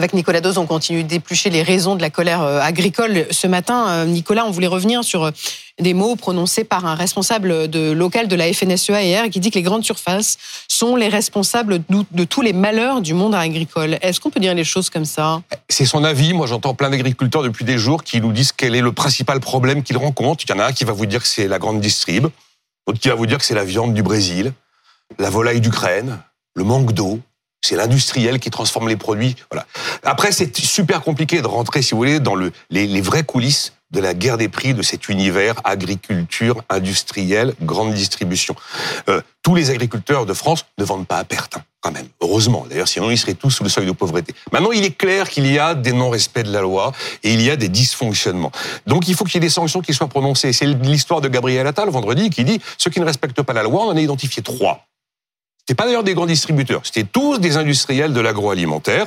[0.00, 3.26] Avec Nicolas Dose, on continue d'éplucher les raisons de la colère euh, agricole.
[3.30, 5.30] Ce matin, euh, Nicolas, on voulait revenir sur euh,
[5.78, 9.62] des mots prononcés par un responsable local de la FNSEA hier qui dit que les
[9.62, 10.38] grandes surfaces
[10.68, 13.98] sont les responsables de, tous les malheurs du monde agricole.
[14.00, 15.42] Est-ce qu'on peut dire les choses comme ça?
[15.68, 16.32] C'est son avis.
[16.32, 19.82] Moi, j'entends plein d'agriculteurs depuis des jours qui nous disent quel est le principal problème
[19.82, 20.42] qu'ils rencontrent.
[20.48, 22.28] Il y en a un qui va vous dire que c'est la grande distrib,
[22.86, 24.54] l'autre qui va vous dire que c'est la viande du Brésil,
[25.18, 26.20] la volaille d'Ukraine,
[26.54, 27.20] le manque d'eau,
[27.62, 29.36] c'est l'industriel qui transforme les produits.
[29.50, 29.66] Voilà.
[30.02, 33.72] Après, c'est super compliqué de rentrer, si vous voulez, dans le, les, les vraies coulisses
[33.90, 38.54] de la guerre des prix de cet univers agriculture industrielle, grande distribution.
[39.08, 42.06] Euh, tous les agriculteurs de France ne vendent pas à perte, hein, quand même.
[42.20, 44.34] Heureusement, d'ailleurs, sinon ils seraient tous sous le seuil de pauvreté.
[44.52, 46.92] Maintenant, il est clair qu'il y a des non-respects de la loi
[47.24, 48.52] et il y a des dysfonctionnements.
[48.86, 50.52] Donc, il faut qu'il y ait des sanctions qui soient prononcées.
[50.52, 53.84] C'est l'histoire de Gabriel Attal vendredi qui dit ceux qui ne respectent pas la loi,
[53.84, 54.86] on en a identifié trois.
[55.70, 59.06] C'était pas d'ailleurs des grands distributeurs, c'était tous des industriels de l'agroalimentaire.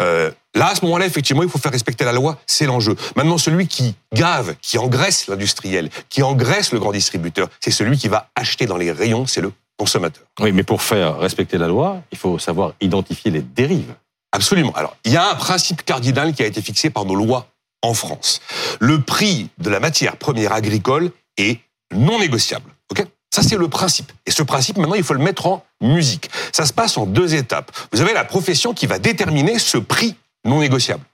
[0.00, 2.96] Euh, là, à ce moment-là, effectivement, il faut faire respecter la loi, c'est l'enjeu.
[3.16, 8.08] Maintenant, celui qui gave, qui engraisse l'industriel, qui engraisse le grand distributeur, c'est celui qui
[8.08, 10.24] va acheter dans les rayons, c'est le consommateur.
[10.40, 13.92] Oui, mais pour faire respecter la loi, il faut savoir identifier les dérives.
[14.32, 14.72] Absolument.
[14.76, 17.48] Alors, il y a un principe cardinal qui a été fixé par nos lois
[17.82, 18.40] en France.
[18.78, 21.60] Le prix de la matière première agricole est
[21.92, 22.70] non négociable.
[22.90, 23.04] OK?
[23.32, 24.12] Ça, c'est le principe.
[24.26, 26.30] Et ce principe, maintenant, il faut le mettre en musique.
[26.52, 27.70] Ça se passe en deux étapes.
[27.92, 31.04] Vous avez la profession qui va déterminer ce prix non négociable.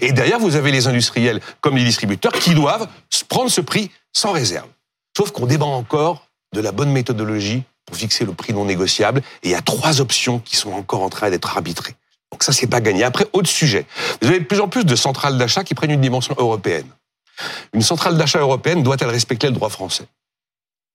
[0.00, 2.88] Et derrière, vous avez les industriels comme les distributeurs qui doivent
[3.28, 4.68] prendre ce prix sans réserve.
[5.16, 9.22] Sauf qu'on débat encore de la bonne méthodologie pour fixer le prix non négociable.
[9.42, 11.94] Et il y a trois options qui sont encore en train d'être arbitrées.
[12.32, 13.02] Donc ça, c'est pas gagné.
[13.02, 13.86] Après, autre sujet.
[14.20, 16.88] Vous avez de plus en plus de centrales d'achat qui prennent une dimension européenne.
[17.72, 20.04] Une centrale d'achat européenne doit-elle respecter le droit français?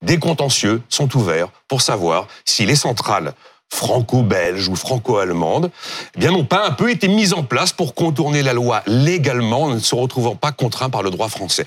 [0.02, 3.34] Des contentieux sont ouverts pour savoir si les centrales
[3.72, 5.70] franco-belges ou franco-allemandes,
[6.14, 9.62] eh bien, n'ont pas un peu été mises en place pour contourner la loi légalement,
[9.62, 11.64] en ne se retrouvant pas contraints par le droit français.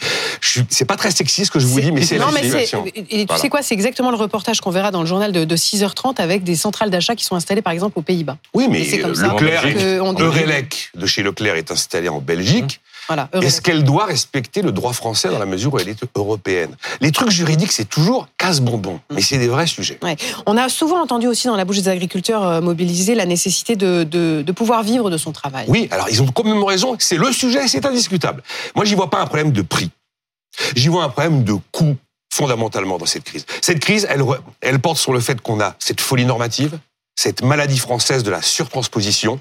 [0.69, 2.85] C'est pas très sexy ce que je vous dis, mais c'est la situation.
[3.09, 6.21] Et tu sais quoi, c'est exactement le reportage qu'on verra dans le journal de, 6h30
[6.21, 8.37] avec des centrales d'achat qui sont installées par exemple aux Pays-Bas.
[8.53, 9.65] Oui, mais Leclerc,
[10.19, 12.81] Eurelec de chez Leclerc est installé en Belgique.
[13.33, 16.75] Est-ce qu'elle doit respecter le droit français dans la mesure où elle est européenne?
[17.01, 19.99] Les trucs juridiques, c'est toujours casse-bonbon, mais c'est des vrais sujets.
[20.45, 24.03] On a souvent entendu aussi dans la bouche des agriculteurs euh, mobilisés la nécessité de,
[24.03, 25.65] de, pouvoir vivre de son travail.
[25.67, 28.41] Oui, alors ils ont quand même raison, c'est le sujet, c'est indiscutable.
[28.75, 29.89] Moi, j'y vois pas un problème de prix.
[30.75, 31.97] J'y vois un problème de coût
[32.33, 33.45] fondamentalement dans cette crise.
[33.61, 34.23] Cette crise, elle,
[34.61, 36.77] elle porte sur le fait qu'on a cette folie normative,
[37.15, 39.39] cette maladie française de la surtransposition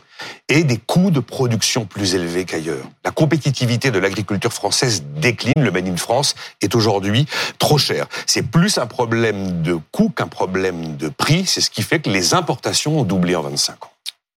[0.49, 2.87] et des coûts de production plus élevés qu'ailleurs.
[3.05, 7.27] La compétitivité de l'agriculture française décline, le Made in France est aujourd'hui
[7.59, 8.07] trop cher.
[8.27, 12.11] C'est plus un problème de coût qu'un problème de prix, c'est ce qui fait que
[12.11, 13.94] les importations ont doublé en 25 ans.